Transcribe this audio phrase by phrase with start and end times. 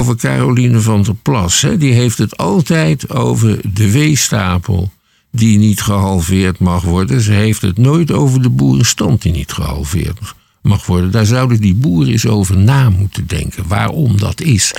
[0.00, 1.60] over Caroline van der Plas.
[1.60, 1.76] Hè.
[1.76, 4.92] Die heeft het altijd over de weestapel
[5.30, 7.20] die niet gehalveerd mag worden.
[7.20, 10.18] Ze heeft het nooit over de boerenstand die niet gehalveerd
[10.62, 11.10] mag worden.
[11.10, 14.74] Daar zouden die boeren eens over na moeten denken waarom dat is.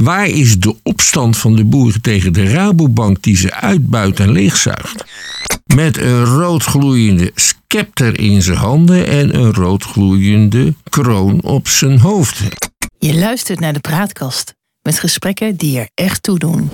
[0.00, 5.04] Waar is de opstand van de boeren tegen de Rabobank die ze uitbuit en leegzuigt?
[5.74, 12.42] Met een roodgloeiende scepter in zijn handen en een roodgloeiende kroon op zijn hoofd.
[13.04, 16.70] Je luistert naar de praatkast met gesprekken die er echt toe doen.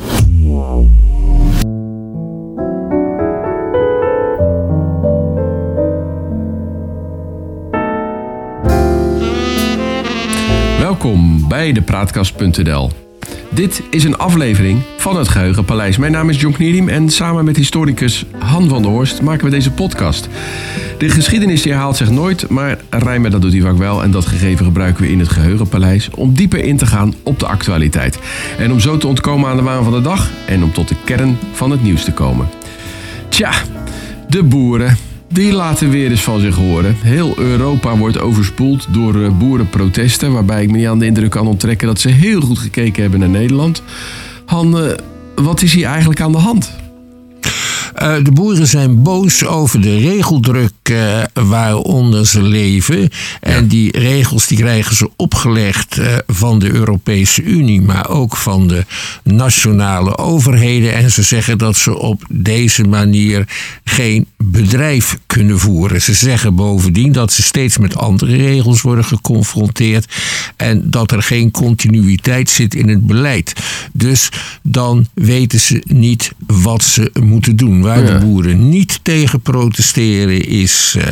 [10.79, 13.08] Welkom bij de Praatkast.nl.
[13.51, 15.97] Dit is een aflevering van het Geheugenpaleis.
[15.97, 19.51] Mijn naam is John Knierim en samen met historicus Han van der Horst maken we
[19.51, 20.29] deze podcast.
[20.99, 24.03] De geschiedenis herhaalt zich nooit, maar Rijmer dat doet hij vaak wel.
[24.03, 27.47] En dat gegeven gebruiken we in het Geheugenpaleis om dieper in te gaan op de
[27.47, 28.19] actualiteit.
[28.59, 30.97] En om zo te ontkomen aan de waan van de dag en om tot de
[31.05, 32.49] kern van het nieuws te komen.
[33.29, 33.53] Tja,
[34.29, 35.08] de boeren.
[35.29, 36.97] Die laten weer eens van zich horen.
[37.03, 41.47] Heel Europa wordt overspoeld door eh, boerenprotesten, waarbij ik me niet aan de indruk kan
[41.47, 43.83] onttrekken dat ze heel goed gekeken hebben naar Nederland.
[44.45, 44.93] Han, eh,
[45.35, 46.77] wat is hier eigenlijk aan de hand?
[48.03, 53.11] Uh, de boeren zijn boos over de regeldruk uh, waaronder ze leven.
[53.41, 58.69] En die regels die krijgen ze opgelegd uh, van de Europese Unie, maar ook van
[58.69, 58.85] de
[59.23, 60.95] nationale overheden.
[60.95, 63.45] En ze zeggen dat ze op deze manier
[63.85, 66.03] geen bedrijf kunnen voeren.
[66.03, 70.15] Ze zeggen bovendien dat ze steeds met andere regels worden geconfronteerd
[70.57, 73.53] en dat er geen continuïteit zit in het beleid.
[73.93, 74.29] Dus
[74.63, 77.83] dan weten ze niet wat ze moeten doen.
[77.89, 78.19] Waar ja.
[78.19, 81.05] de boeren niet tegen protesteren is uh,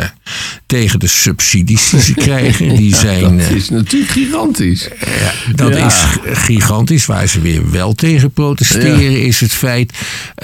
[0.66, 2.77] tegen de subsidies die ze krijgen.
[2.77, 4.88] Die zijn, dat is natuurlijk gigantisch.
[4.88, 5.86] Uh, dat ja.
[5.86, 6.04] is
[6.38, 7.06] gigantisch.
[7.06, 9.92] Waar ze weer wel tegen protesteren is het feit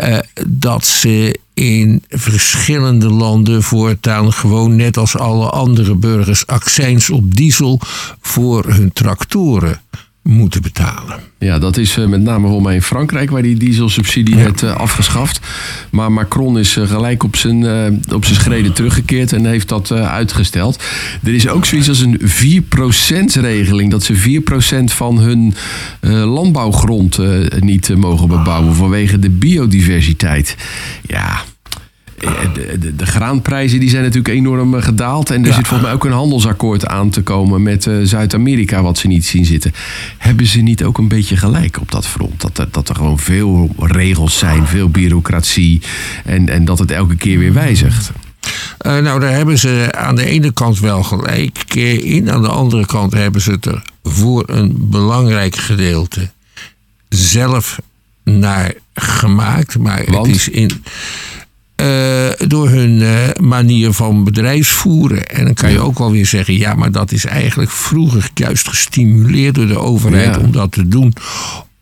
[0.05, 7.37] uh, dat ze in verschillende landen voortaan gewoon net als alle andere burgers accijns op
[7.37, 7.81] diesel
[8.20, 9.81] voor hun tractoren
[10.22, 11.21] moeten betalen.
[11.38, 14.43] Ja, dat is uh, met name voor mij in Frankrijk, waar die dieselsubsidie ja.
[14.43, 15.41] werd uh, afgeschaft.
[15.91, 17.65] Maar Macron is uh, gelijk op zijn,
[18.12, 20.82] op zijn schreden teruggekeerd en heeft dat uitgesteld.
[21.22, 25.55] Er is ook zoiets als een 4%-regeling, dat ze 4% van hun
[26.25, 27.19] landbouwgrond
[27.61, 30.56] niet mogen bebouwen vanwege de biodiversiteit.
[31.06, 31.43] Ja,
[32.55, 35.31] de, de, de, graanprijzen die zijn natuurlijk enorm gedaald.
[35.31, 35.55] En er ja.
[35.55, 39.25] zit volgens mij ook een handelsakkoord aan te komen met uh, Zuid-Amerika, wat ze niet
[39.25, 39.72] zien zitten.
[40.19, 42.41] Hebben ze niet ook een beetje gelijk op dat front?
[42.41, 45.82] Dat er, dat er gewoon veel regels zijn, veel bureaucratie
[46.25, 48.11] en, en dat het elke keer weer wijzigt.
[48.87, 52.31] Uh, nou, daar hebben ze aan de ene kant wel gelijk in.
[52.31, 56.31] Aan de andere kant hebben ze het er voor een belangrijk gedeelte
[57.09, 57.78] zelf
[58.25, 59.78] naar gemaakt.
[59.78, 60.27] Maar Want?
[60.27, 60.84] het is in.
[61.82, 65.26] Uh, door hun uh, manier van bedrijfsvoeren.
[65.26, 68.69] En dan kan je ook wel weer zeggen: ja, maar dat is eigenlijk vroeger juist
[68.69, 70.41] gestimuleerd door de overheid ja.
[70.41, 71.15] om dat te doen.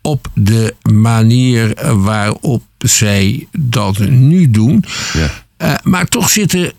[0.01, 4.83] Op de manier waarop zij dat nu doen.
[5.13, 5.43] Ja.
[5.67, 6.73] Uh, maar toch zit er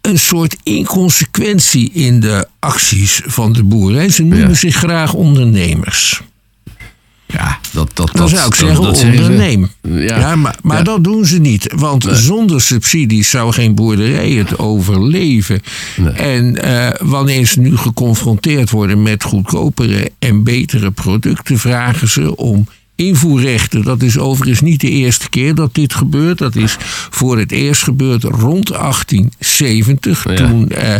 [0.00, 4.12] een soort inconsequentie in de acties van de boeren.
[4.12, 4.54] Ze noemen ja.
[4.54, 6.22] zich graag ondernemers.
[7.32, 9.70] Ja, dat, dat, dan zou ik zeggen dat, onderneem.
[9.82, 10.18] Ja.
[10.18, 10.36] ja.
[10.36, 10.82] maar, maar ja.
[10.82, 11.72] dat doen ze niet.
[11.76, 12.14] Want nee.
[12.14, 15.60] zonder subsidies zou geen boerderij het overleven.
[15.96, 16.12] Nee.
[16.12, 22.66] En uh, wanneer ze nu geconfronteerd worden met goedkopere en betere producten, vragen ze om
[23.06, 23.82] invoerrechten.
[23.82, 26.38] Dat is overigens niet de eerste keer dat dit gebeurt.
[26.38, 26.76] Dat is
[27.10, 30.24] voor het eerst gebeurd rond 1870.
[30.24, 30.34] Ja.
[30.34, 30.94] Toen eh,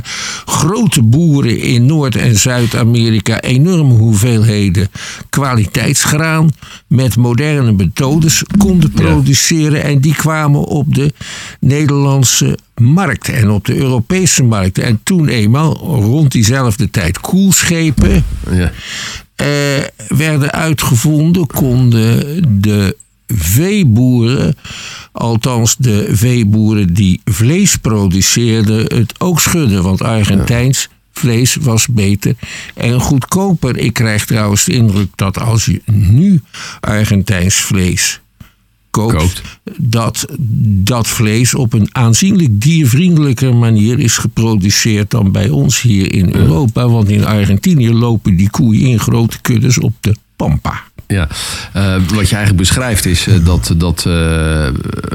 [0.45, 4.91] grote boeren in Noord- en Zuid-Amerika enorme hoeveelheden
[5.31, 6.51] kwaliteitsgraan
[6.87, 9.79] met moderne methodes konden produceren.
[9.79, 9.84] Ja.
[9.84, 11.13] En die kwamen op de
[11.61, 14.78] Nederlandse markt en op de Europese markt.
[14.78, 18.25] En toen eenmaal rond diezelfde tijd koelschepen.
[18.50, 18.72] Ja.
[19.43, 22.97] Uh, werden uitgevonden, konden de
[23.27, 24.57] veeboeren,
[25.12, 29.83] althans de veeboeren die vlees produceerden, het ook schudden.
[29.83, 32.34] Want Argentijns vlees was beter
[32.74, 33.78] en goedkoper.
[33.78, 36.42] Ik krijg trouwens de indruk dat als je nu
[36.80, 38.21] Argentijns vlees
[38.92, 39.42] koopt,
[39.77, 40.27] dat
[40.84, 46.89] dat vlees op een aanzienlijk diervriendelijker manier is geproduceerd dan bij ons hier in Europa.
[46.89, 50.83] Want in Argentinië lopen die koeien in grote kuddes op de pampa.
[51.06, 51.28] Ja,
[51.77, 54.68] uh, wat je eigenlijk beschrijft is uh, dat, dat uh,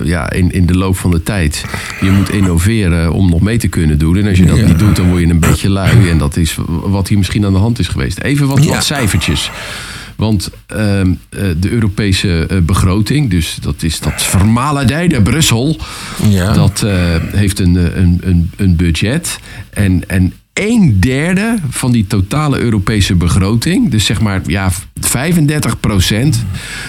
[0.04, 1.66] ja, in, in de loop van de tijd
[2.02, 4.18] je moet innoveren om nog mee te kunnen doen.
[4.18, 4.66] En als je dat ja.
[4.66, 6.10] niet doet, dan word je een beetje lui.
[6.10, 8.20] En dat is wat hier misschien aan de hand is geweest.
[8.20, 8.70] Even wat, ja.
[8.70, 9.52] wat cijfertjes.
[10.18, 15.80] Want ehm, eh, de Europese eh, begroting, dus dat is dat vermalendijde Brussel,
[16.30, 16.54] Ja.
[16.54, 19.40] dat eh, heeft een, een, een, een budget.
[19.70, 24.76] En, en een derde van die totale Europese begroting, dus zeg maar ja, 35%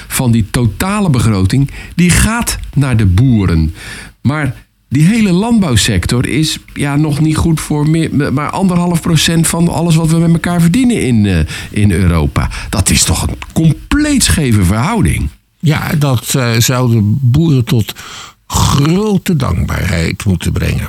[0.07, 3.75] van die totale begroting, die gaat naar de boeren.
[4.21, 4.55] Maar
[4.88, 9.94] die hele landbouwsector is ja, nog niet goed voor meer, maar anderhalf procent van alles
[9.94, 11.38] wat we met elkaar verdienen in, eh,
[11.70, 12.50] in Europa.
[12.70, 15.29] Dat is toch een compleet scheve verhouding.
[15.58, 17.94] Ja, dat eh, zou de boeren tot
[18.46, 20.88] grote dankbaarheid moeten brengen.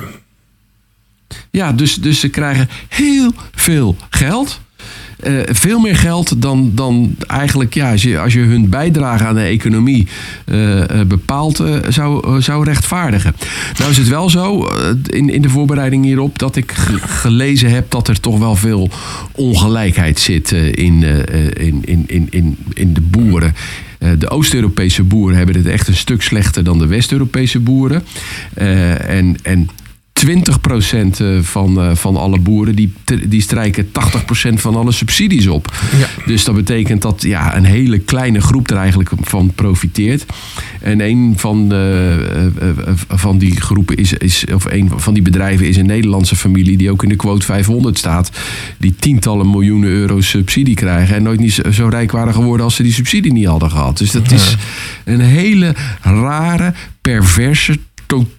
[1.50, 4.60] Ja, dus, dus ze krijgen heel veel geld.
[5.22, 9.34] Eh, veel meer geld dan, dan eigenlijk ja, als, je, als je hun bijdrage aan
[9.34, 10.06] de economie
[10.44, 13.34] eh, eh, bepaald eh, zou, zou rechtvaardigen.
[13.78, 14.68] Nou is het wel zo,
[15.06, 18.90] in, in de voorbereiding hierop, dat ik ge- gelezen heb dat er toch wel veel
[19.32, 21.02] ongelijkheid zit in,
[21.54, 23.54] in, in, in, in, in de boeren.
[24.18, 28.02] De Oost-Europese boeren hebben het echt een stuk slechter dan de West-Europese boeren.
[28.54, 29.68] En, en
[30.26, 32.92] 20% eh, van, eh, van alle boeren die,
[33.28, 35.72] die strijken 80% van alle subsidies op.
[35.98, 36.06] Ja.
[36.26, 40.24] Dus dat betekent dat ja, een hele kleine groep er eigenlijk van profiteert.
[40.80, 42.68] En een van, de, eh,
[43.08, 46.90] van die groepen is, is, of een van die bedrijven is een Nederlandse familie die
[46.90, 48.30] ook in de quote 500 staat.
[48.78, 51.16] Die tientallen miljoenen euro subsidie krijgen.
[51.16, 53.98] En nooit niet zo- zo rijk waren geworden als ze die subsidie niet hadden gehad.
[53.98, 54.56] Dus dat is
[55.04, 58.38] een hele rare, perverse, totaal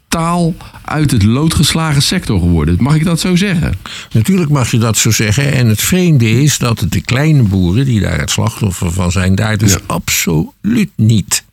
[0.85, 2.75] uit het lood geslagen sector geworden.
[2.79, 3.73] Mag ik dat zo zeggen?
[4.11, 5.53] Natuurlijk mag je dat zo zeggen.
[5.53, 9.57] En het vreemde is dat de kleine boeren, die daar het slachtoffer van zijn, daar
[9.57, 9.79] dus Ja.
[9.85, 11.43] absoluut niet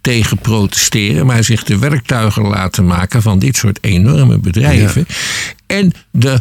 [0.00, 5.06] tegen protesteren, maar zich de werktuigen laten maken van dit soort enorme bedrijven.
[5.66, 6.40] En de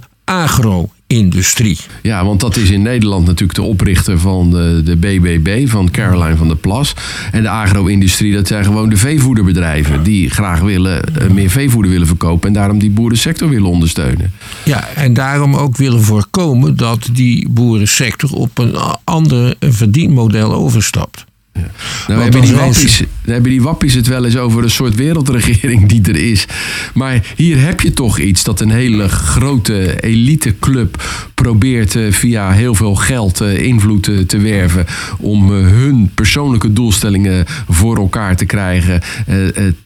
[1.12, 1.78] agro-industrie.
[2.02, 6.36] Ja, want dat is in Nederland natuurlijk de oprichter van de, de BBB, van Caroline
[6.36, 6.94] van der Plas.
[7.32, 12.08] En de agro-industrie, dat zijn gewoon de veevoederbedrijven die graag willen, eh, meer veevoeder willen
[12.08, 14.34] verkopen en daarom die boerensector willen ondersteunen.
[14.64, 21.26] Ja, en daarom ook willen voorkomen dat die boerensector op een ander verdienmodel overstapt.
[21.54, 24.96] Nou Want hebben dan die, wappies, hebben die wappies het wel eens over een soort
[24.96, 26.46] wereldregering die er is.
[26.94, 31.04] Maar hier heb je toch iets dat een hele grote eliteclub
[31.34, 34.86] probeert eh, via heel veel geld eh, invloed eh, te werven.
[35.18, 39.02] Om hun persoonlijke doelstellingen voor elkaar te krijgen.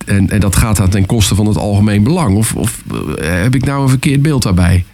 [0.05, 2.35] En, en dat gaat dan ten koste van het algemeen belang.
[2.35, 2.81] Of, of
[3.21, 4.85] heb ik nou een verkeerd beeld daarbij?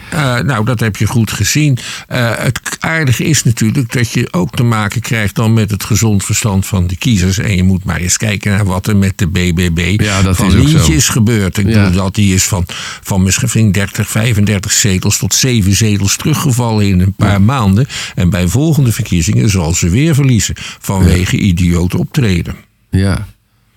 [0.46, 1.78] Nou, dat heb je goed gezien.
[2.08, 6.61] Het aardige is natuurlijk dat je ook te maken krijgt dan met het gezond verstand
[6.66, 7.38] van de kiezers.
[7.38, 10.48] En je moet maar eens kijken naar wat er met de BBB Ja, dat van
[10.48, 11.58] is Lientje is gebeurd.
[11.58, 11.84] Ik Ja.
[11.84, 12.64] bedoel dat die is van,
[13.02, 17.88] van misschien 30, 35 zetels tot 7 zetels teruggevallen in een paar maanden.
[18.16, 22.56] En bij volgende verkiezingen zal ze weer verliezen vanwege idioot optreden.
[22.90, 23.28] Ja.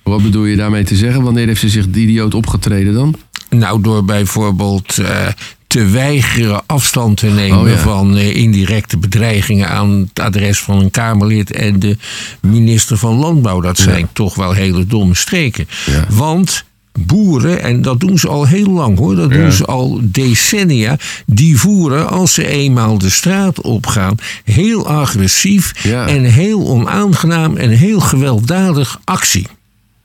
[0.02, 1.22] Wat bedoel je daarmee te zeggen?
[1.22, 3.14] Wanneer heeft ze zich idioot opgetreden dan?
[3.50, 5.26] Nou, door bijvoorbeeld eh,
[5.74, 7.76] te weigeren afstand te nemen Oh, ja.
[7.76, 11.96] van eh, indirecte bedreigingen aan het adres van een Kamerlid en de
[12.40, 13.60] minister van Landbouw.
[13.60, 15.68] Dat zijn toch wel hele domme streken.
[15.86, 16.06] Ja.
[16.08, 16.64] Want
[17.00, 21.58] boeren, en dat doen ze al heel lang hoor, dat doen ze al decennia, die
[21.58, 26.06] voeren als ze eenmaal de straat opgaan heel agressief Ja.
[26.08, 29.46] en heel onaangenaam en heel gewelddadig actie.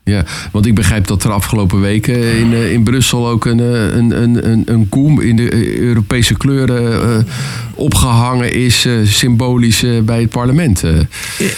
[0.09, 3.95] Ja, want ik begrijp dat er afgelopen weken in, eh, in Brussel ook een, eh,
[3.95, 7.33] een, een, een, een koe in de eh, Europese kleuren eh,
[7.73, 10.83] opgehangen is, symbolisch bij het parlement.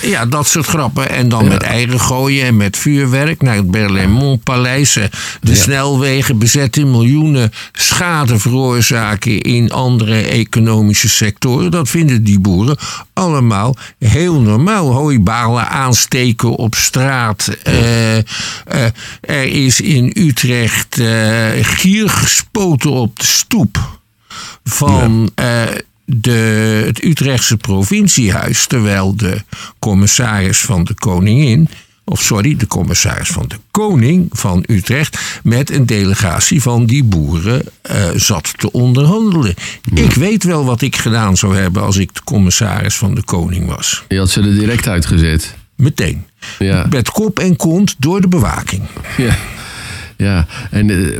[0.01, 1.09] Ja, dat soort grappen.
[1.09, 4.93] En dan met eigen gooien en met vuurwerk naar het Berlaymont-paleis.
[4.93, 5.09] De
[5.41, 5.55] Ja.
[5.55, 11.71] snelwegen bezetten, miljoenen schade veroorzaken in andere economische sectoren.
[11.71, 12.77] Dat vinden die boeren
[13.13, 14.91] allemaal heel normaal.
[14.93, 17.49] Hooibalen aansteken op straat.
[19.21, 23.99] Er is in Utrecht eh, gier gespoten op de stoep
[24.63, 25.63] van eh,
[26.05, 28.65] de, het Utrechtse provinciehuis.
[28.65, 29.43] Terwijl de
[29.79, 31.69] commissaris van de koningin.
[32.03, 35.19] Of sorry, de commissaris van de koning van Utrecht.
[35.43, 39.55] met een delegatie van die boeren eh, zat te onderhandelen.
[39.93, 43.65] Ik weet wel wat ik gedaan zou hebben als ik de commissaris van de koning
[43.67, 44.03] was.
[44.07, 45.55] Je had ze er direct uitgezet.
[45.81, 46.25] Meteen.
[46.59, 46.85] Ja.
[46.89, 48.81] Met kop en kont door de bewaking.
[49.17, 49.35] Ja.
[50.17, 51.17] Ja, en eh,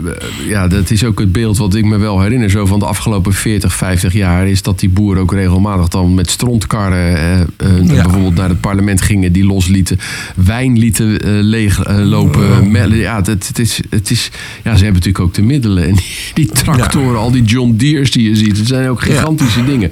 [0.48, 3.34] ja, dat is ook het beeld wat ik me wel herinner zo van de afgelopen
[3.34, 4.48] 40, 50 jaar.
[4.48, 8.02] Is dat die boeren ook regelmatig dan met strontkarren eh, eh, Ja.
[8.04, 9.32] bijvoorbeeld naar het parlement gingen.
[9.32, 10.00] Die loslieten,
[10.36, 12.72] wijn lieten leeglopen.
[12.72, 12.94] melk.
[12.94, 14.30] ja, het, het is, het is,
[14.64, 15.88] ja, ze hebben natuurlijk ook de middelen.
[15.88, 18.58] En die, die tractoren, al die John Deere's die je ziet.
[18.58, 19.92] Het zijn ook gigantische dingen.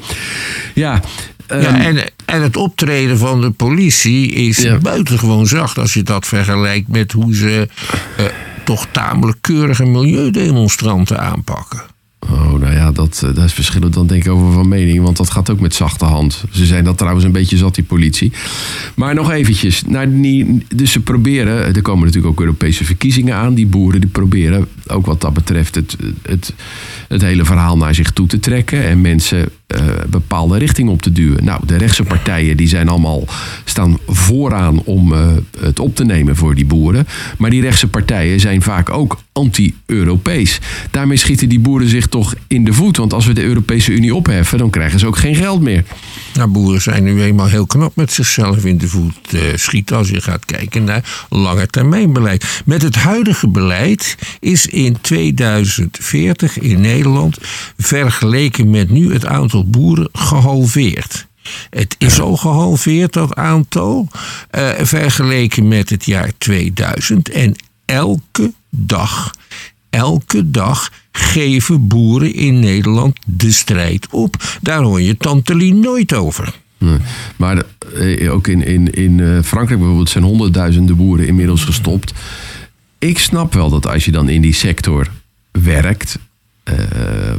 [0.73, 1.01] Ja,
[1.47, 1.97] Ja, ehm, en
[2.29, 4.77] En het optreden van de politie is Ja.
[4.77, 7.67] buitengewoon zacht als je dat vergelijkt met hoe ze
[8.17, 8.25] eh,
[8.63, 11.81] toch tamelijk keurige milieudemonstranten aanpakken.
[12.19, 15.03] Oh, nou ja, dat, eh, dat is verschillend dan denk ik over van mening.
[15.03, 16.43] Want dat gaat ook met zachte hand.
[16.51, 18.31] Ze zijn dat trouwens een beetje zat, die politie.
[18.95, 19.83] Maar nog eventjes.
[19.87, 23.53] Naar die, dus ze proberen, er komen natuurlijk ook Europese verkiezingen aan.
[23.53, 26.53] Die boeren die proberen ook wat dat betreft het, het,
[27.07, 28.83] het hele verhaal naar zich toe te trekken.
[28.83, 29.45] En mensen eh,
[30.09, 31.43] bepaalde richting op te duwen.
[31.43, 33.23] Nou, de rechtse partijen die zijn allemaal,
[33.63, 35.27] staan vooraan om eh,
[35.59, 37.07] het op te nemen voor die boeren.
[37.37, 40.59] Maar die rechtse partijen zijn vaak ook anti-Europees.
[40.91, 42.97] Daarmee schieten die boeren zich toch in de voet.
[42.97, 45.83] Want als we de Europese Unie opheffen, dan krijgen ze ook geen geld meer.
[46.33, 50.09] Nou, boeren zijn nu eenmaal heel knap met zichzelf in de voet eh, schieten als
[50.09, 52.61] je gaat kijken naar langetermijnbeleid.
[52.65, 57.37] Met het huidige beleid is in 2040 in Nederland
[57.77, 61.27] vergeleken met nu het aantal boeren gehalveerd.
[61.69, 64.07] Het is al gehalveerd, dat aantal,
[64.49, 67.29] eh, vergeleken met het jaar 2000.
[67.29, 69.33] En elke dag,
[69.89, 74.57] elke dag geven boeren in Nederland de strijd op.
[74.61, 76.53] Daar hoor je Tante Lien nooit over.
[76.77, 76.97] Nee.
[77.35, 77.63] Maar
[77.95, 82.13] eh, ook in, in, in eh, Frankrijk bijvoorbeeld zijn honderdduizenden boeren inmiddels gestopt.
[82.99, 85.07] Ik snap wel dat als je dan in die sector
[85.51, 86.19] werkt,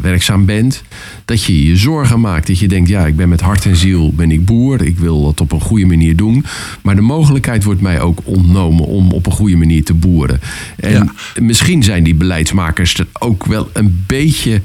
[0.03, 0.83] werkzaam bent,
[1.25, 2.47] dat je je zorgen maakt.
[2.47, 4.83] Dat je denkt, ja, ik ben met hart en ziel ben ik boer.
[4.83, 6.45] Ik wil dat op een goede manier doen.
[6.83, 10.41] Maar de mogelijkheid wordt mij ook ontnomen om op een goede manier te boeren.
[10.77, 11.13] En Ja.
[11.43, 14.63] misschien zijn die beleidsmakers er ook wel een beetje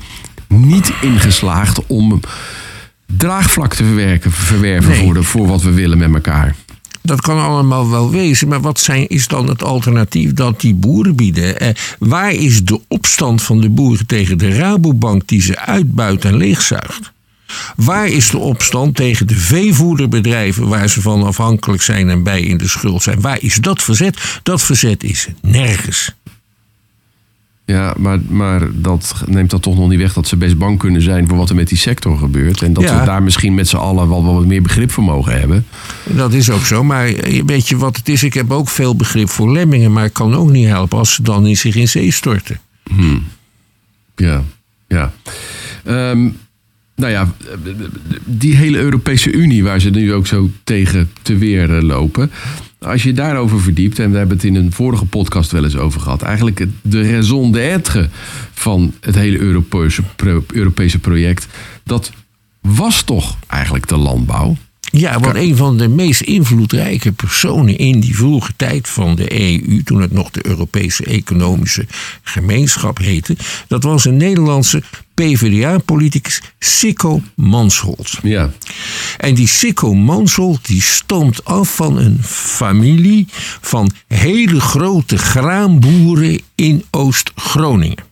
[0.47, 2.19] niet ingeslaagd om
[3.17, 4.99] draagvlak te verwerken, verwerven Nee.
[5.03, 6.55] voor, de, voor wat we willen met elkaar.
[7.05, 11.15] Dat kan allemaal wel wezen, maar wat zijn, is dan het alternatief dat die boeren
[11.15, 11.59] bieden?
[11.59, 11.69] Eh,
[11.99, 17.13] waar is de opstand van de boeren tegen de Rabobank die ze uitbuit en leegzuigt?
[17.75, 22.57] Waar is de opstand tegen de veevoederbedrijven waar ze van afhankelijk zijn en bij in
[22.57, 23.21] de schuld zijn?
[23.21, 24.39] Waar is dat verzet?
[24.43, 26.15] Dat verzet is nergens.
[27.65, 31.01] Ja, maar, maar dat neemt dat toch nog niet weg dat ze best bang kunnen
[31.01, 32.61] zijn voor wat er met die sector gebeurt.
[32.61, 32.99] En dat Ja.
[32.99, 35.65] we daar misschien met z'n allen wel wat meer begrip voor mogen hebben.
[36.03, 37.13] Dat is ook zo, maar
[37.45, 38.23] weet je wat het is?
[38.23, 41.21] Ik heb ook veel begrip voor lemmingen, maar ik kan ook niet helpen als ze
[41.23, 42.59] dan in zich in zee storten.
[44.15, 44.43] Ja,
[44.87, 45.13] ja.
[45.83, 46.29] Ehm,
[46.95, 47.33] nou ja,
[48.25, 52.31] die hele Europese Unie waar ze nu ook zo tegen te weer lopen.
[52.85, 56.01] Als je daarover verdiept, en we hebben het in een vorige podcast wel eens over
[56.01, 56.21] gehad.
[56.21, 58.09] Eigenlijk de raison d'être
[58.53, 60.01] van het hele Europese,
[60.53, 61.47] Europese project.
[61.83, 62.11] Dat
[62.61, 64.57] was toch eigenlijk de landbouw.
[64.91, 69.83] Ja, want een van de meest invloedrijke personen in die vroege tijd van de EU,
[69.83, 71.85] toen het nog de Europese Economische
[72.23, 73.35] Gemeenschap heette,
[73.67, 78.17] dat was een Nederlandse PvdA-politicus Sikko Mansholt.
[78.23, 78.51] Ja,
[79.17, 83.27] En die Sikko Mansholt die stamt af van een familie
[83.61, 88.03] van hele grote graanboeren in Oost-Groningen.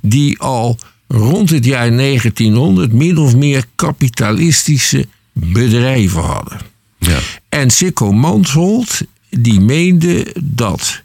[0.00, 0.78] Die al
[1.08, 5.06] rond het jaar 1900 min of meer kapitalistische
[5.38, 6.60] bedrijven hadden.
[6.98, 7.18] ja.
[7.48, 9.00] En Sikko Mansholt
[9.30, 11.02] die meende dat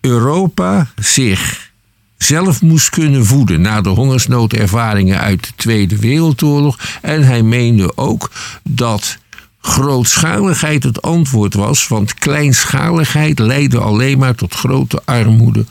[0.00, 1.70] Europa zich
[2.16, 6.78] zelf moest kunnen voeden na de hongersnoodervaringen uit de Tweede Wereldoorlog.
[7.02, 8.30] En hij meende ook
[8.62, 9.18] dat
[9.60, 15.64] grootschaligheid het antwoord was, want kleinschaligheid leidde alleen maar tot grote armoede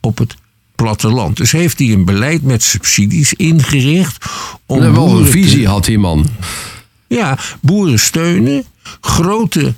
[0.00, 0.36] op het
[0.82, 1.36] platteland.
[1.36, 4.24] Dus heeft hij een beleid met subsidies ingericht
[4.66, 6.26] om wel een te- visie had die man.
[7.06, 8.64] ja, boeren steunen,
[9.00, 9.74] grote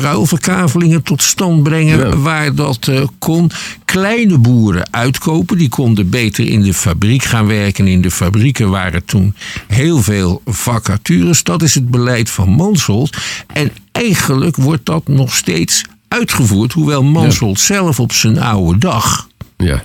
[0.00, 2.16] ruilverkavelingen tot stand brengen Ja.
[2.16, 3.50] waar dat eh, kon.
[3.84, 7.86] Kleine boeren uitkopen, die konden beter in de fabriek gaan werken.
[7.86, 9.34] In de fabrieken waren toen
[9.66, 11.42] heel veel vacatures.
[11.42, 13.16] Dat is het beleid van Mansholt.
[13.52, 19.82] En eigenlijk wordt dat nog steeds uitgevoerd, hoewel Mansholt zelf op zijn oude dag Ja.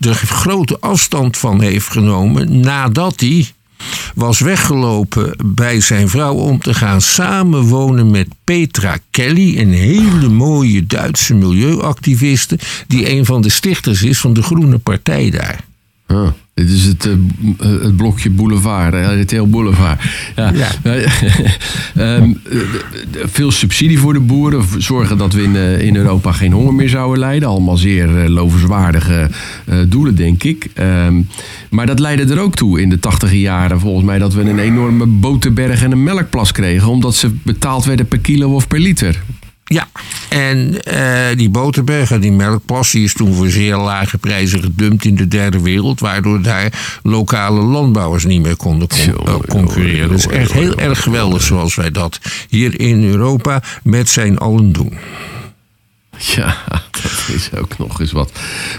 [0.00, 3.48] er grote afstand van heeft genomen nadat hij
[4.14, 10.86] was weggelopen bij zijn vrouw om te gaan samenwonen met Petra Kelly, een hele mooie
[10.86, 15.64] Duitse milieuactiviste, die een van de stichters is van de Groene Partij daar.
[16.06, 16.28] Ah,
[16.60, 20.02] dit is het, eh, eh, het blokje boulevard, RTL Boulevard.
[20.36, 20.52] Ja.
[20.54, 20.68] Ja.
[21.94, 22.58] Ehm, eh,
[23.24, 24.64] veel subsidie voor de boeren.
[24.78, 27.48] Zorgen dat we in, in Europa geen honger meer zouden lijden.
[27.48, 29.30] Allemaal zeer lovenswaardige
[29.88, 30.70] doelen, denk ik.
[30.74, 31.20] Ehm,
[31.70, 34.58] maar dat leidde er ook toe in de tachtige jaren, volgens mij, dat we een
[34.58, 36.88] enorme boterberg en een melkplas kregen.
[36.88, 39.22] Omdat ze betaald werden per kilo of per liter.
[39.72, 39.88] Ja,
[40.28, 45.04] en uh, die Boterberg en die melkplas die is toen voor zeer lage prijzen gedumpt
[45.04, 50.08] in de derde wereld, waardoor daar lokale landbouwers niet meer konden con uh, concurreren.
[50.08, 54.72] Dat is echt heel erg geweldig zoals wij dat hier in Europa met zijn allen
[54.72, 54.98] doen.
[56.18, 56.56] Ja,
[57.02, 58.32] dat is ook nog eens wat.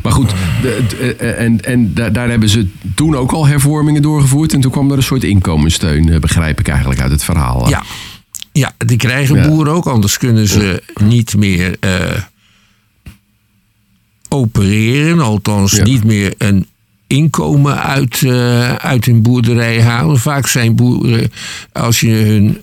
[0.04, 4.54] Maar goed, de, en, en daar hebben ze toen ook al hervormingen doorgevoerd.
[4.54, 7.70] En toen kwam er een soort inkomenssteun, begrijp ik eigenlijk uit het verhaal.
[7.70, 7.84] Ja,
[8.52, 12.18] ja, die krijgen boeren ook, anders kunnen ze niet meer uh,
[14.30, 15.20] opereren.
[15.20, 16.68] Althans, niet meer een
[17.08, 20.20] inkomen uit, uh, uit hun boerderij halen.
[20.20, 21.32] Vaak zijn boeren,
[21.72, 22.62] als je hun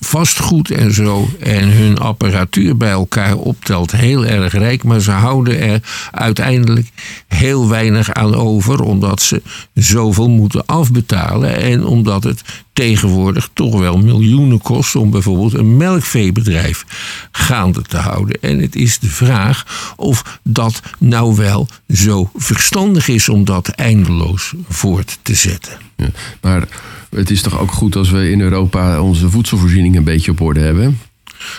[0.00, 4.84] vastgoed en zo en hun apparatuur bij elkaar optelt, heel erg rijk.
[4.84, 6.88] Maar ze houden er uiteindelijk
[7.26, 9.42] heel weinig aan over, omdat ze
[9.74, 16.84] zoveel moeten afbetalen en omdat het tegenwoordig toch wel miljoenen kost om bijvoorbeeld een melkveebedrijf
[17.30, 18.38] gaande te houden.
[18.40, 24.54] En het is de vraag of dat nou wel zo verstandig is om dat eindeloos
[24.68, 25.72] voort te zetten.
[26.40, 26.68] Maar
[27.10, 30.60] het is toch ook goed als we in Europa onze voedselvoorziening een beetje op orde
[30.60, 30.98] hebben?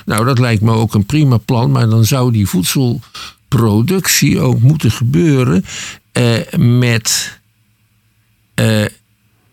[0.05, 4.91] Nou, dat lijkt me ook een prima plan, maar dan zou die voedselproductie ook moeten
[4.91, 5.65] gebeuren
[6.11, 7.39] eh, met
[8.53, 8.85] eh,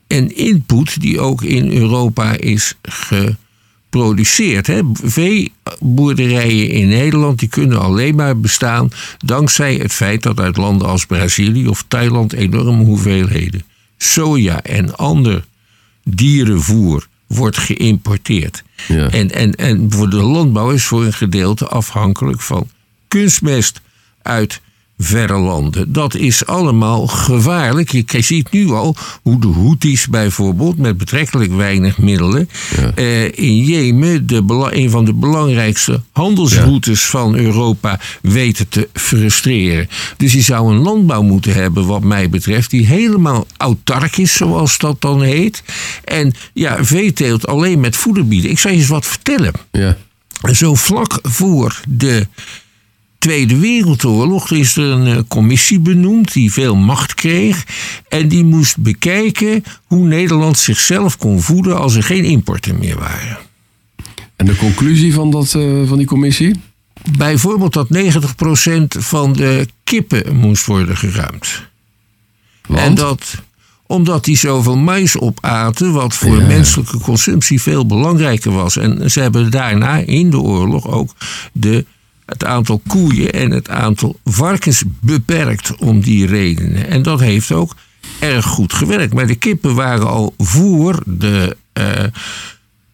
[0.07, 4.67] een input die ook in Europa is geproduceerd.
[4.67, 4.81] Hè.
[4.93, 11.07] Veeboerderijen in Nederland die kunnen alleen maar bestaan dankzij het feit dat uit landen als
[11.07, 13.63] Brazilië of Thailand enorme hoeveelheden
[13.97, 15.45] soja en ander
[16.09, 18.63] dierenvoer wordt geïmporteerd.
[18.89, 19.11] Ja.
[19.11, 22.69] En, en, en voor de landbouw is voor een gedeelte afhankelijk van
[23.09, 23.81] kunstmest
[24.23, 24.61] uit
[24.99, 25.93] verre landen.
[25.93, 27.91] Dat is allemaal gevaarlijk.
[27.91, 32.49] Je ziet nu al hoe de Houthis bijvoorbeeld met betrekkelijk weinig middelen
[32.95, 39.89] eh, in Jemen de, een van de belangrijkste handelsroutes van Europa weten te frustreren.
[40.17, 44.79] Dus je zou een landbouw moeten hebben wat mij betreft die helemaal autark is zoals
[44.79, 45.63] dat dan heet.
[46.05, 48.51] En ja, veeteelt alleen met voeder bieden.
[48.51, 49.53] Ik zal je eens wat vertellen.
[49.73, 49.97] Ja.
[50.53, 52.27] Zo vlak voor de
[53.19, 57.65] Tweede Wereldoorlog is er een eh, commissie benoemd die veel macht kreeg.
[58.09, 63.39] En die moest bekijken hoe Nederland zichzelf kon voeden als er geen importen meer waren.
[64.37, 66.61] En de conclusie van, dat, uh, van die commissie?
[67.17, 71.63] Bijvoorbeeld dat 90% van de kippen moest worden geruimd.
[72.67, 72.81] Want?
[72.81, 73.45] En dat
[73.87, 78.77] omdat die zoveel mais opaten, wat voor menselijke consumptie veel belangrijker was.
[78.77, 81.15] En ze hebben daarna in de oorlog ook
[81.53, 81.85] de
[82.27, 86.89] het aantal koeien en het aantal varkens beperkt om die redenen.
[86.89, 87.75] En dat heeft ook
[88.21, 89.15] erg goed gewerkt.
[89.15, 91.85] Maar de kippen waren al voor de uh,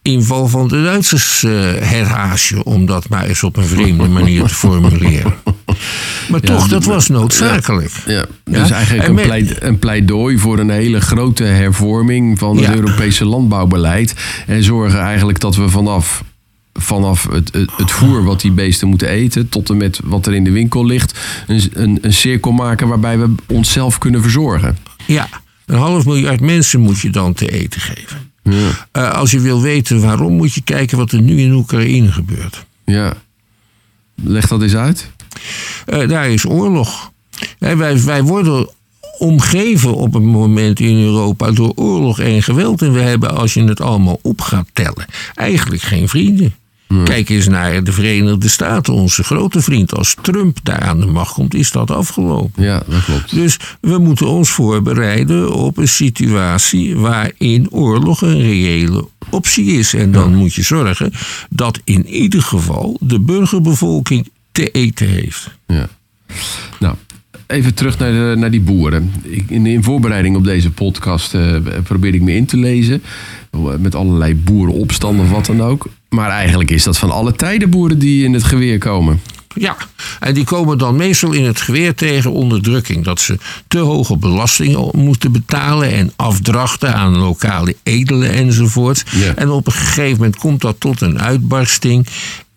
[0.03, 5.35] inval van de Duitsers uh, om dat maar eens op een vreemde manier te formuleren.
[6.29, 7.90] Maar toch, dat was noodzakelijk.
[8.07, 8.27] Ja, ja.
[8.45, 14.14] dus eigenlijk een, pleit, een, pleidooi voor een hele grote hervorming van het Europese landbouwbeleid.
[14.47, 16.23] En zorgen eigenlijk dat we vanaf
[16.72, 20.35] vanaf het, het, het, voer wat die beesten moeten eten, tot en met wat er
[20.35, 24.78] in de winkel ligt, een, een, een cirkel maken waarbij we onszelf kunnen verzorgen.
[25.06, 25.28] Ja,
[25.66, 28.30] een half miljard mensen moet je dan te eten geven.
[28.42, 28.88] Ja.
[28.92, 32.64] Uh, als je wil weten waarom, moet je kijken wat er nu in Oekraïne gebeurt.
[32.85, 33.14] Ja.
[34.14, 35.11] Leg dat eens uit.
[35.87, 37.11] Uh, daar is oorlog.
[37.58, 38.68] wij, wij worden
[39.18, 42.82] omgeven op het moment in Europa door oorlog en geweld.
[42.82, 46.54] En we hebben, als je het allemaal op gaat tellen, eigenlijk geen vrienden.
[47.05, 49.94] Kijk eens naar de Verenigde Staten, onze grote vriend.
[49.94, 52.62] Als Trump daar aan de macht komt, is dat afgelopen.
[52.62, 53.35] Ja, dat klopt.
[53.35, 59.94] Dus we moeten ons voorbereiden op een situatie waarin oorlog een reële optie is.
[59.94, 61.12] En dan moet je zorgen
[61.50, 65.50] dat in ieder geval de burgerbevolking te eten heeft.
[65.66, 65.88] Ja.
[66.78, 66.94] Nou,
[67.52, 69.12] even terug naar, de, naar die boeren.
[69.22, 73.02] Ik, in, in voorbereiding op deze podcast uh, probeer ik me in te lezen.
[73.78, 75.88] Met allerlei boerenopstanden of wat dan ook.
[76.08, 79.20] Maar eigenlijk is dat van alle tijden boeren die in het geweer komen.
[79.54, 79.76] Ja,
[80.20, 83.04] en die komen dan meestal in het geweer tegen onderdrukking.
[83.04, 83.38] Dat ze
[83.68, 89.04] te hoge belastingen moeten betalen en afdrachten aan lokale edelen enzovoort.
[89.36, 92.06] En op een gegeven moment komt dat tot een uitbarsting.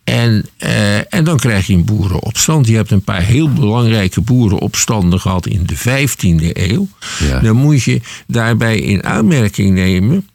[0.06, 2.68] En, uh, en dan krijg je een boerenopstand.
[2.68, 6.88] Je hebt een paar heel belangrijke boerenopstanden gehad in de 15e eeuw.
[7.20, 7.40] Ja.
[7.40, 10.30] Dan moet je daarbij in aanmerking nemen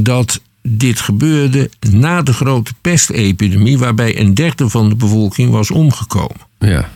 [0.00, 6.40] dat dit gebeurde na de grote pestepidemie, waarbij een derde van de bevolking was omgekomen.
[6.58, 6.90] Ja.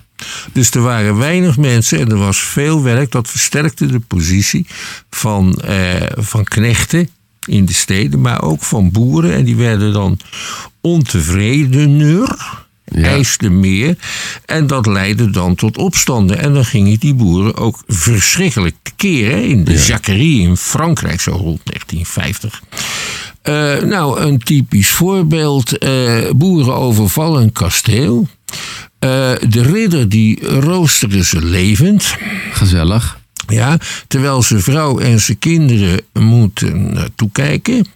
[0.53, 3.11] Dus er waren weinig mensen en er was veel werk.
[3.11, 4.67] Dat versterkte de positie
[5.11, 7.09] van, uh, van knechten
[7.47, 9.35] in de steden, maar ook van boeren.
[9.35, 10.19] En die werden dan
[10.81, 12.37] ontevredener,
[12.85, 13.03] Ja.
[13.09, 13.97] eisten meer.
[14.45, 16.39] En dat leidde dan tot opstanden.
[16.39, 19.31] En dan gingen die boeren ook verschrikkelijk tekeer.
[19.31, 22.63] hè, In de Jacquerie in Frankrijk, zo rond 1950.
[23.43, 25.79] Eh, nou, een typisch voorbeeld.
[25.79, 28.29] eh, boeren overvallen een kasteel.
[28.99, 32.17] Eh, de ridder die roosterde ze levend.
[32.53, 33.19] Gezellig.
[33.49, 37.87] Ja, terwijl zijn vrouw en zijn kinderen moeten eh, toekijken.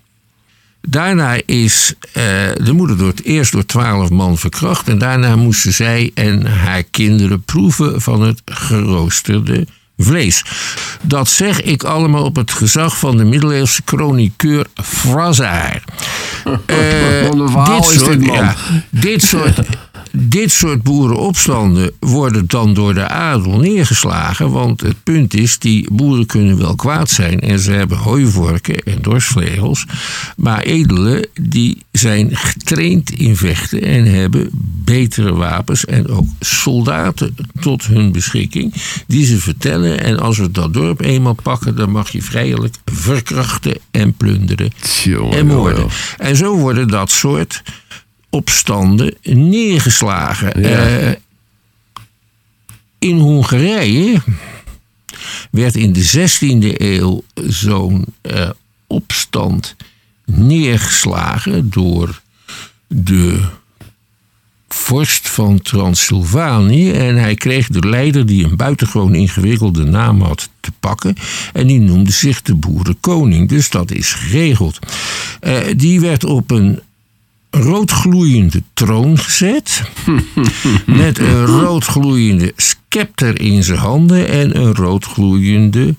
[0.81, 2.23] Daarna is eh,
[2.55, 4.89] de moeder door het eerst door twaalf man verkracht.
[4.89, 9.67] En daarna moesten zij en haar kinderen proeven van het geroosterde
[9.99, 10.45] vlees.
[11.03, 14.67] Dat zeg ik allemaal op het gezag van de middeleeuwse chroniqueur
[17.51, 18.37] verhaal is dit, man.
[18.37, 18.57] ja,
[18.91, 19.59] dit soort,
[20.13, 24.51] dit soort boerenopstanden worden dan door de adel neergeslagen.
[24.51, 28.99] Want het punt is, die boeren kunnen wel kwaad zijn en ze hebben hooivorken en
[29.01, 29.87] dorsvlegels.
[30.37, 34.49] Maar edelen, die zijn getraind in vechten en hebben
[34.85, 38.75] betere wapens en ook soldaten tot hun beschikking.
[39.07, 43.77] Die ze vertellen en als we dat dorp eenmaal pakken, dan mag je vrijelijk verkrachten
[43.91, 44.71] en plunderen
[45.31, 45.87] en moorden.
[46.19, 47.63] En zo worden dat soort
[48.31, 50.61] opstanden neergeslagen.
[50.63, 50.87] Ja.
[50.87, 51.15] Eh,
[52.99, 54.21] in Hongarije
[55.51, 58.51] werd in de 16e eeuw zo'n eh,
[58.87, 59.77] opstand
[60.25, 62.21] neergeslagen door
[62.87, 63.41] de
[64.69, 66.91] vorst van Transylvanië.
[66.91, 71.15] En hij kreeg de leider die een buitengewoon ingewikkelde naam had te pakken.
[71.53, 73.49] En die noemde zich de boerenkoning.
[73.49, 74.79] Dus dat is geregeld.
[75.41, 76.81] Eh, die werd op een
[77.51, 79.83] roodgloeiende troon gezet.
[80.87, 85.95] met een roodgloeiende scepter in zijn handen en een roodgloeiende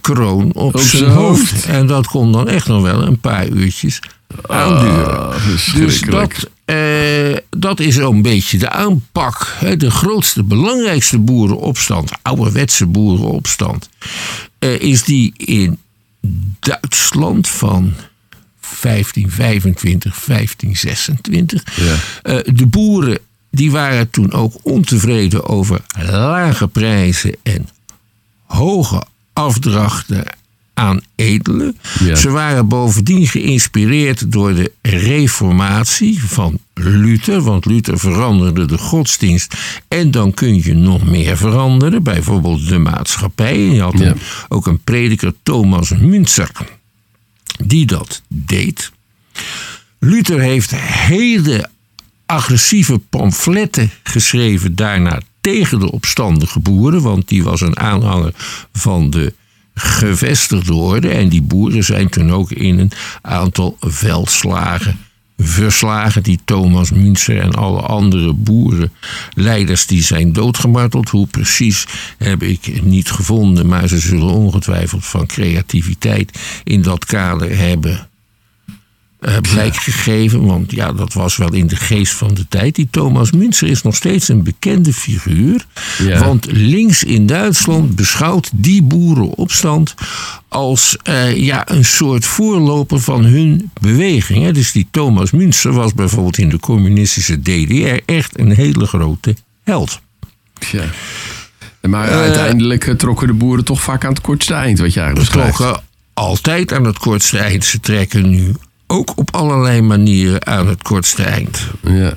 [0.00, 1.50] kroon op, zijn zijn hoofd.
[1.50, 1.64] hoofd.
[1.66, 3.98] En dat kon dan echt nog wel een paar uurtjes
[4.46, 5.18] aanduren.
[5.18, 6.34] Ah, Dus verschrikkelijk.
[6.40, 9.54] dat, eh, dat is zo'n beetje de aanpak.
[9.58, 9.76] Hè.
[9.76, 13.88] De grootste, belangrijkste boerenopstand, ouderwetse boerenopstand,
[14.58, 15.78] eh, is die in
[16.60, 17.94] Duitsland van
[18.80, 21.64] 1525, 1526.
[21.76, 21.94] Ja.
[22.22, 23.18] Eh, de boeren
[23.50, 25.80] die waren toen ook ontevreden over
[26.10, 27.68] lage prijzen en
[28.46, 30.24] hoge afdrachten
[30.74, 31.78] aan edelen.
[32.04, 32.14] Ja.
[32.14, 37.40] Ze waren bovendien geïnspireerd door de reformatie van Luther.
[37.40, 39.54] Want Luther veranderde de godsdienst.
[39.88, 42.02] En dan kun je nog meer veranderen.
[42.02, 43.52] Bijvoorbeeld de maatschappij.
[43.54, 44.06] En je had Ja.
[44.06, 46.50] een- ook een prediker, Thomas Münzer,
[47.64, 48.90] die dat deed.
[49.98, 51.68] Luther heeft hele
[52.26, 58.34] agressieve pamfletten geschreven daarna tegen de opstandige boeren, want die was een aanhanger
[58.72, 59.34] van de
[59.74, 61.08] gevestigde orde.
[61.08, 64.98] En die boeren zijn toen ook in een aantal veldslagen
[65.36, 71.08] verslagen die Thomas Münzer en alle andere boerenleiders die zijn doodgemarteld.
[71.08, 71.86] Hoe precies
[72.18, 78.10] heb ik niet gevonden, maar ze zullen ongetwijfeld van creativiteit in dat kader hebben
[79.22, 80.44] eh, blijk gegeven.
[80.46, 82.74] Want ja, dat was wel in de geest van de tijd.
[82.74, 85.66] Die Thomas Münzer is nog steeds een bekende figuur.
[85.98, 86.24] Ja.
[86.24, 89.94] Want links in Duitsland beschouwt die boerenopstand
[90.48, 94.44] als eh, ja, een soort voorloper van hun beweging.
[94.44, 94.52] Hè.
[94.52, 100.00] Dus die Thomas Münzer was bijvoorbeeld in de communistische DDR echt een hele grote held.
[100.70, 100.84] Ja.
[101.80, 105.00] Maar uiteindelijk eh, trokken de boeren toch vaak aan het kortste eind, wat je Ze
[105.00, 105.56] eigenlijk beschrijft.
[105.56, 105.82] trokken
[106.14, 107.64] altijd aan het kortste eind.
[107.64, 108.54] Ze trekken nu
[108.92, 111.66] ook op allerlei manieren aan het kortste eind.
[111.80, 112.14] Ja.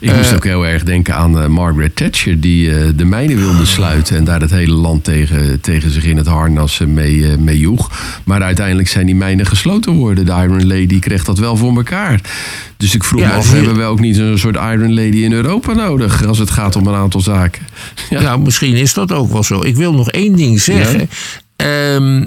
[0.00, 3.66] Ik moest ook heel erg denken aan eh, Margaret Thatcher, die eh, de mijnen wilde
[3.66, 7.38] sluiten en daar het hele land tegen, tegen zich in het harnas eh, mee, eh,
[7.38, 7.90] mee joeg.
[8.24, 10.26] Maar uiteindelijk zijn die mijnen gesloten geworden.
[10.26, 12.20] De Iron Lady kreeg dat wel voor elkaar.
[12.76, 15.32] Dus ik vroeg Ja, me af, hebben we ook niet een soort Iron Lady in
[15.32, 17.62] Europa nodig als het gaat om een aantal zaken?
[18.10, 18.20] Ja.
[18.20, 19.62] Nou, misschien is dat ook wel zo.
[19.62, 21.08] Ik wil nog één ding zeggen.
[21.56, 22.24] Ehm,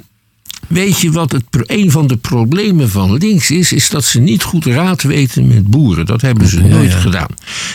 [0.70, 3.74] weet je wat het, een van de problemen van links is?
[3.74, 6.06] Is dat ze niet goed raad weten met boeren.
[6.06, 7.00] Dat hebben ze nooit ja.
[7.00, 7.30] gedaan.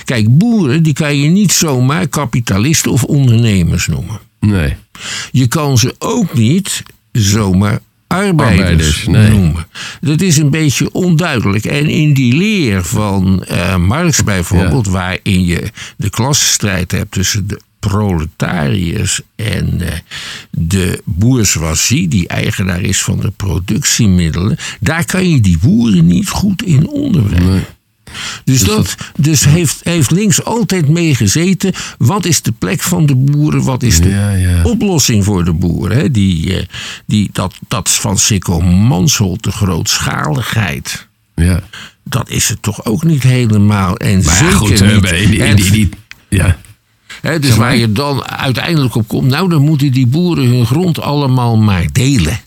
[0.05, 4.19] Kijk, boeren die kan je niet zomaar kapitalisten of ondernemers noemen.
[4.41, 4.77] Nee.
[5.31, 9.31] Je kan ze ook niet zomaar arbeiders, Arbeiders, nee.
[9.31, 9.67] noemen.
[10.01, 11.65] Dat is een beetje onduidelijk.
[11.65, 17.61] En in die leer van eh, Marx bijvoorbeeld, waarin je de klassenstrijd hebt tussen de
[17.89, 19.99] proletariërs en eh,
[20.51, 26.63] de bourgeoisie, die eigenaar is van de productiemiddelen, daar kan je die boeren niet goed
[26.63, 27.65] in onderbrengen.
[28.45, 31.73] Dus, dat, dus heeft, heeft links altijd meegezeten.
[31.99, 33.63] Wat is de plek van de boeren?
[33.65, 34.63] Wat is de Ja, ja.
[34.63, 35.97] oplossing voor de boeren?
[35.97, 36.11] Hè?
[36.11, 36.67] Die, eh,
[37.07, 41.07] die, dat, dat is van Sikko Mansholt, de grootschaligheid.
[41.35, 41.61] Ja.
[42.05, 43.97] Dat is het toch ook niet helemaal.
[43.97, 45.01] En Maar ja, zeker goed, niet.
[45.01, 45.89] bij- die, die,
[46.29, 46.59] ja.
[47.23, 51.57] Dus waar je dan uiteindelijk op komt, nou dan moeten die boeren hun grond allemaal
[51.57, 52.41] maar delen.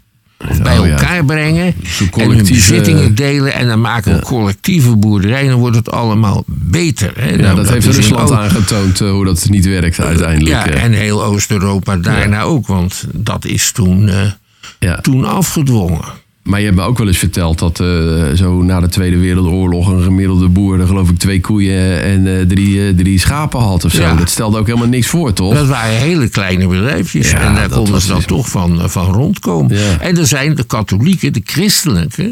[0.50, 0.92] Of bij Oh, ja.
[0.92, 3.54] elkaar brengen Zo'n en hun bezittingen delen.
[3.54, 7.12] En dan maken we collectieve boerderij en dan wordt het allemaal beter.
[7.16, 7.30] Hè.
[7.30, 10.66] ja, Nou, dat, heeft Rusland aangetoond eh, hoe dat niet werkt uiteindelijk.
[10.66, 14.32] Ja, en heel Oost-Europa daarna ook, want dat is toen, eh,
[14.80, 14.96] ja.
[15.02, 16.06] toen afgedwongen.
[16.48, 17.88] Maar je hebt me ook wel eens verteld dat eh,
[18.36, 22.46] zo na de Tweede Wereldoorlog een gemiddelde boer, eh, geloof ik, twee koeien en eh,
[22.46, 24.02] drie, eh, drie schapen had of zo.
[24.02, 24.16] Ja.
[24.16, 25.54] Dat stelde ook helemaal niks voor, toch?
[25.54, 27.32] Dat waren hele kleine bedrijfjes.
[27.32, 29.78] Ja, en daar konden ze dan toch van, van rondkomen.
[29.78, 30.00] Ja.
[30.00, 32.32] En er zijn de katholieke, de christelijke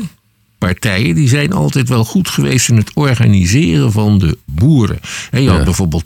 [0.57, 1.15] partijen...
[1.15, 4.99] die zijn altijd wel goed geweest in het organiseren van de boeren.
[5.31, 6.03] En je had bijvoorbeeld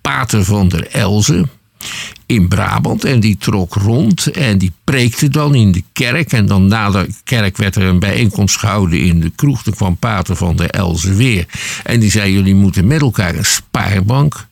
[0.00, 1.50] Pater van der Elzen
[2.30, 3.04] in Brabant.
[3.04, 6.32] En die trok rond en die preekte dan in de kerk.
[6.32, 9.62] En dan na de kerk werd er een bijeenkomst gehouden in de kroeg.
[9.62, 11.46] Toen kwam Pater van der Elzen weer.
[11.84, 14.46] En die zei, jullie moeten met elkaar een spaarbank...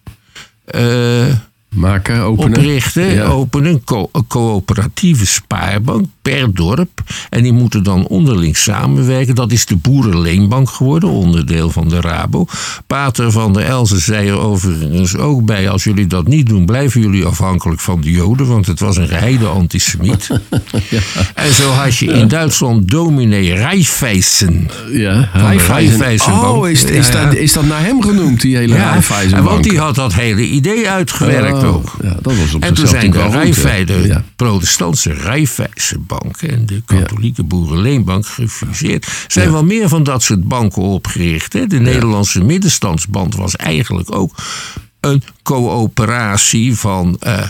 [0.64, 1.26] eh,
[1.68, 2.58] Maken, openen.
[2.58, 3.24] oprichten, Ja.
[3.24, 7.02] openen een, co- een coöperatieve spaarbank per dorp.
[7.30, 9.34] En die moeten dan onderling samenwerken.
[9.34, 12.46] Dat is de Boerenleenbank geworden, onderdeel van de Rabo.
[12.86, 15.68] Pater van der Elzen zei er overigens ook bij...
[15.70, 18.46] als jullie dat niet doen, blijven jullie afhankelijk van de Joden...
[18.46, 20.28] want het was een geheide antisemiet.
[21.34, 24.70] En zo had je in Duitsland dominee Rijfeisen.
[24.92, 25.28] Ja.
[26.44, 27.24] Oh, is, is, Ja, ja.
[27.24, 29.48] dat, is dat naar hem genoemd, die hele Ja, Raiffeisenbank?
[29.48, 31.96] want die had dat hele idee uitgewerkt Oh, ook.
[32.02, 33.56] Ja, dat was op En toen zijn de wel goed,
[36.38, 36.48] Ja.
[36.48, 39.06] en de katholieke Boerenleenbank gefuseerd.
[39.06, 41.52] Er zijn wel meer van dat soort banken opgericht.
[41.52, 41.66] Hè?
[41.66, 44.34] De Nederlandse Middenstandsband was eigenlijk ook
[45.00, 47.48] een coöperatie van, eh,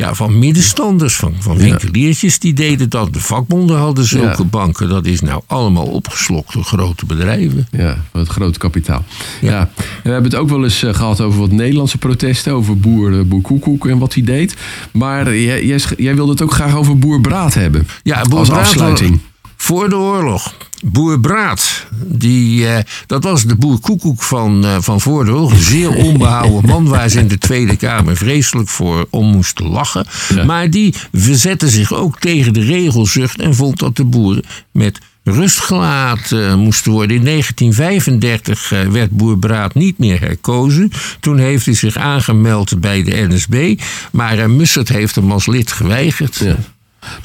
[0.00, 2.38] ja, van middenstanders, van, van winkeliertjes.
[2.38, 3.12] Die deden dat.
[3.12, 4.48] De vakbonden hadden zulke Ja.
[4.48, 4.88] banken.
[4.88, 7.66] Dat is nou allemaal opgeslokt door grote bedrijven.
[7.70, 9.04] Ja, het grote kapitaal.
[9.40, 9.50] Ja.
[9.50, 9.60] Ja.
[9.60, 9.68] En
[10.02, 12.52] we hebben het ook wel eens eh, gehad over wat Nederlandse protesten.
[12.52, 14.56] Over boer, eh, boer Koekoek en wat hij deed.
[14.92, 15.64] Maar jij,
[15.96, 17.88] jij, wilde het ook graag over boer Braat hebben.
[18.02, 19.20] Ja, Boer Als Braat afsluiting.
[19.60, 20.54] Voor de oorlog.
[20.84, 25.52] Boer Braat, die, eh, dat was de boer Koekoek van, eh, van voor de oorlog.
[25.52, 30.06] Een zeer onbehouden man waar ze in de Tweede Kamer vreselijk voor om moesten lachen.
[30.34, 30.44] Ja.
[30.44, 35.60] Maar die verzette zich ook tegen de regelzucht en vond dat de boeren met rust
[35.60, 37.16] gelaten moesten worden.
[37.16, 40.90] In 1935 eh, werd boer Braat niet meer herkozen.
[41.20, 43.80] Toen heeft hij zich aangemeld bij de NSB.
[44.12, 46.36] Maar uh, Mussert heeft hem als lid geweigerd.
[46.36, 46.56] Ja.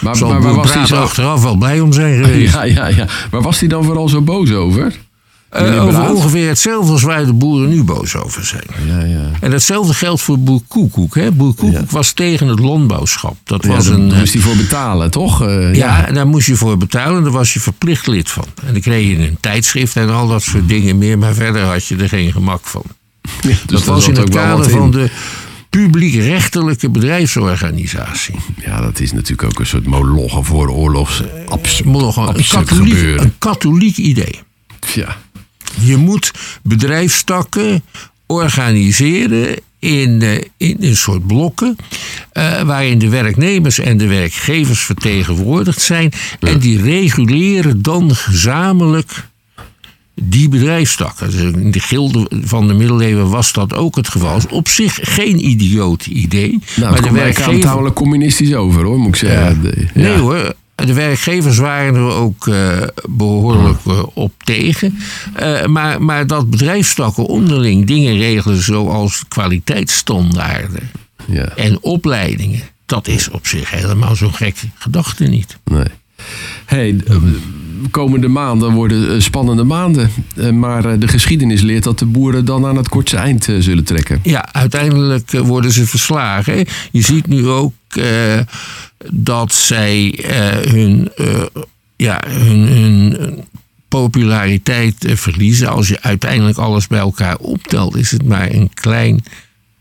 [0.02, 0.96] Maar, maar, waar was hij zo...
[0.96, 2.54] achteraf wel blij om zijn geweest.
[2.54, 3.08] Ja, ja, ja.
[3.32, 4.94] Waar was hij dan vooral zo boos over?
[5.50, 8.64] Eh, over ongeveer hetzelfde als waar de boeren nu boos over zijn.
[8.88, 9.30] Ja, ja.
[9.40, 11.16] En hetzelfde geldt voor boer Koekoek.
[11.16, 11.32] Hè.
[11.32, 13.36] Boer Koekoek was tegen het landbouwschap.
[13.44, 15.42] Dat was daar een, eh, moest hij voor betalen, toch?
[15.42, 17.24] Eh, ja, en daar moest je voor betalen.
[17.24, 18.46] Daar was je verplicht lid van.
[18.66, 21.18] En dan kreeg je een tijdschrift en al dat soort dingen meer.
[21.18, 22.84] Maar verder had je er geen gemak van.
[23.42, 25.10] Dus dat was in het kader van de
[25.76, 28.36] publiek-rechtelijke bedrijfsorganisatie.
[28.66, 31.22] Ja, dat is natuurlijk ook een soort moloche voor oorlogs.
[31.84, 34.40] Nog een, katholiek, een katholiek idee.
[34.94, 35.18] Ja.
[35.82, 36.32] Je moet
[36.64, 37.84] bedrijfstakken
[38.26, 41.76] organiseren in, eh, in een soort blokken.
[42.32, 46.12] eh, waarin de werknemers en de werkgevers vertegenwoordigd zijn.
[46.40, 49.28] En die reguleren dan gezamenlijk
[50.22, 51.32] die bedrijfstakken.
[51.32, 54.38] Dus in de gilde van de middeleeuwen was dat ook het geval.
[54.38, 56.60] Is op zich geen idioot idee.
[56.76, 57.60] Nou, maar het de werkgever...
[57.60, 59.62] tamelijk communistisch over, hoor, moet ik zeggen.
[59.94, 60.02] Ja.
[60.02, 64.98] Nee hoor, de werkgevers waren er ook eh, behoorlijk eh, op tegen.
[65.34, 70.90] Eh, maar, maar dat bedrijfstakken onderling dingen regelen zoals kwaliteitsstandaarden
[71.26, 72.62] Ja, en opleidingen.
[72.86, 75.58] Dat is op zich helemaal zo'n gekke gedachte niet.
[75.64, 75.84] nee.
[76.66, 76.96] Hey,
[77.92, 80.10] komende maanden worden eh, spannende maanden.
[80.36, 83.84] Eh, Maar eh, de geschiedenis leert dat de boeren dan aan het kortste eind zullen
[83.84, 84.20] trekken.
[84.24, 86.66] Ja, uiteindelijk worden ze verslagen.
[86.92, 87.74] Je ziet nu ook
[89.14, 90.20] dat zij
[90.70, 91.12] hun,
[91.96, 93.18] ja, hun, hun
[93.88, 95.70] populariteit verliezen.
[95.70, 99.24] Als je uiteindelijk alles bij elkaar optelt, is het maar een klein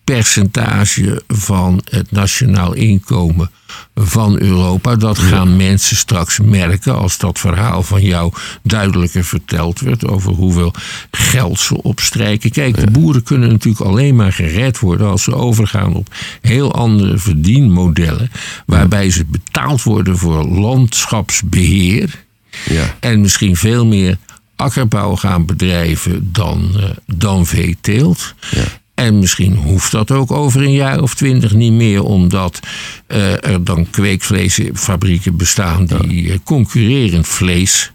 [0.04, 3.50] percentage van het nationaal inkomen
[3.94, 4.96] van Europa.
[4.96, 10.72] Dat gaan mensen straks merken als dat verhaal van jou duidelijker verteld wordt over hoeveel
[11.10, 12.50] geld ze opstrijken.
[12.50, 17.18] Kijk, de boeren kunnen natuurlijk alleen maar gered worden als ze overgaan op heel andere
[17.18, 18.30] verdienmodellen,
[18.66, 22.24] waarbij ze betaald worden voor landschapsbeheer
[22.64, 22.96] Ja.
[23.00, 24.18] en misschien veel meer
[24.56, 28.34] akkerbouw gaan bedrijven dan, uh, dan veeteelt.
[28.50, 28.64] Ja.
[29.04, 32.60] En misschien hoeft dat ook over een jaar of twintig niet meer, omdat
[33.08, 37.92] uh, er dan kweekvleesfabrieken bestaan die uh, concurrerend vlees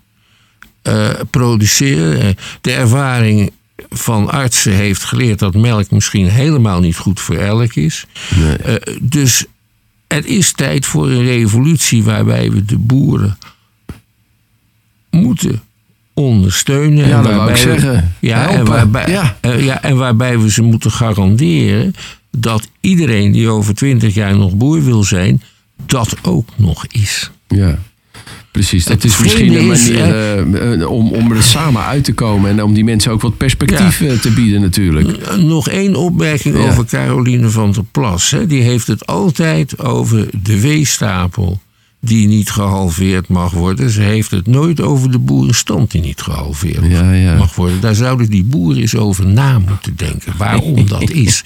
[0.84, 2.36] uh, produceren.
[2.62, 3.52] De ervaring
[3.89, 8.06] van artsen heeft geleerd dat melk misschien helemaal niet goed voor elk is.
[8.36, 8.80] Nee.
[9.02, 9.45] dus
[10.08, 13.38] het is tijd voor een revolutie waarbij we de boeren
[15.10, 15.62] moeten
[16.19, 17.08] ondersteunen.
[17.08, 18.15] Ja, dat wou ik zeggen.
[18.19, 19.38] Ja, en waarbij, ja.
[19.41, 21.93] Uh, ja, en waarbij we ze moeten garanderen
[22.32, 25.41] dat iedereen die over twintig jaar nog boer wil zijn,
[25.86, 27.32] dat ook nog is.
[27.47, 27.79] Ja.
[28.51, 32.63] Precies, dat is misschien een manier uh, om, om er samen uit te komen en
[32.63, 34.17] om die mensen ook wat perspectief ja.
[34.17, 35.36] te bieden natuurlijk.
[35.38, 36.69] Nog één opmerking ja.
[36.69, 38.32] over Caroline van der Plas.
[38.32, 38.47] Hè.
[38.47, 41.60] Die heeft het altijd over de weestapel
[42.01, 43.89] die niet gehalveerd mag worden.
[43.89, 47.38] Ze heeft het nooit over de boerenstand die niet gehalveerd ja, ja.
[47.38, 47.81] mag worden.
[47.81, 51.43] Daar zouden die boeren eens over na moeten denken waarom dat is.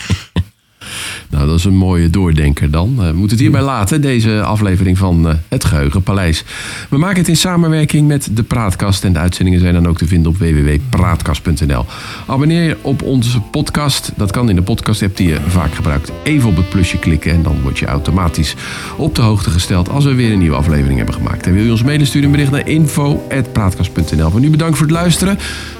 [1.33, 2.95] Nou, dat is een mooie doordenker dan.
[2.95, 6.43] We moeten het hierbij laten, deze aflevering van uh, Het Geheugenpaleis.
[6.89, 9.03] We maken het in samenwerking met de Praatkast.
[9.03, 11.85] En de uitzendingen zijn dan ook te vinden op www.praatkast.nl.
[12.27, 14.11] Abonneer je op onze podcast.
[14.15, 16.11] Dat kan in de podcast-app die je vaak gebruikt.
[16.23, 18.55] Even op het plusje klikken en dan word je automatisch
[18.97, 21.47] op de hoogte gesteld als we weer een nieuwe aflevering hebben gemaakt.
[21.47, 24.29] En wil je ons mailen, stuur een bericht naar info.praatkast.nl.
[24.29, 25.37] Voor nu bedankt voor het luisteren.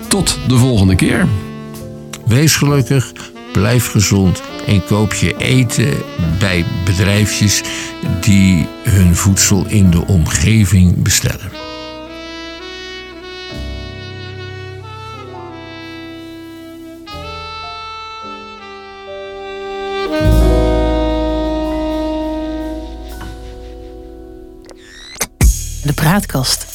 [0.07, 1.27] Tot de volgende keer.
[2.25, 3.11] Wees gelukkig,
[3.53, 5.97] blijf gezond en koop je eten
[6.39, 7.61] bij bedrijfjes
[8.21, 11.51] die hun voedsel in de omgeving bestellen.
[25.83, 26.72] De praatkast